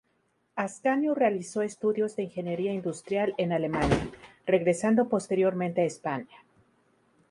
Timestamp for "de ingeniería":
2.15-2.73